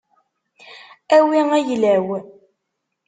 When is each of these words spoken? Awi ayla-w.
Awi 1.15 1.39
ayla-w. 1.57 2.09